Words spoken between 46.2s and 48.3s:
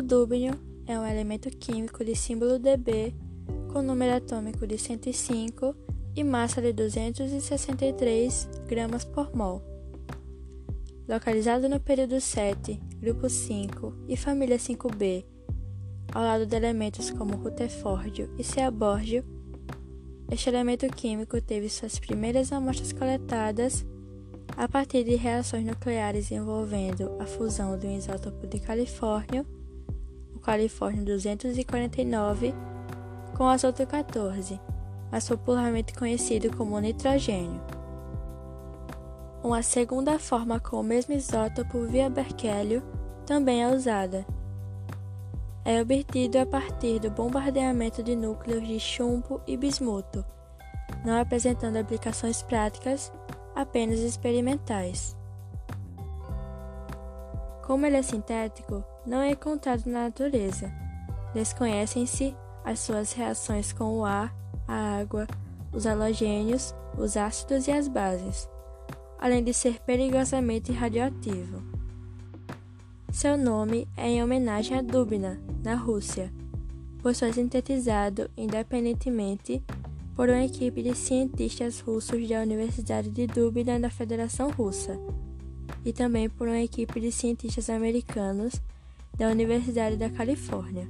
a partir do bombardeamento de